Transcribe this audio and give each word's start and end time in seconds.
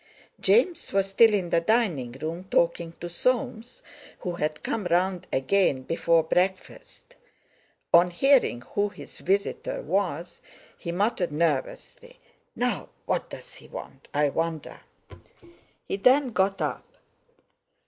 James 0.39 0.91
was 0.93 1.09
still 1.11 1.31
in 1.31 1.51
the 1.51 1.61
dining 1.61 2.13
room 2.13 2.45
talking 2.45 2.93
to 2.93 3.07
Soames, 3.07 3.83
who 4.21 4.31
had 4.33 4.63
come 4.63 4.85
round 4.85 5.27
again 5.31 5.83
before 5.83 6.23
breakfast. 6.23 7.15
On 7.93 8.09
hearing 8.09 8.61
who 8.73 8.89
his 8.89 9.19
visitor 9.19 9.83
was, 9.83 10.41
he 10.75 10.91
muttered 10.91 11.31
nervously: 11.31 12.19
"Now, 12.55 12.89
what's 13.05 13.53
he 13.53 13.67
want, 13.67 14.07
I 14.11 14.29
wonder?" 14.29 14.79
He 15.85 15.97
then 15.97 16.29
got 16.31 16.61
up. 16.63 16.95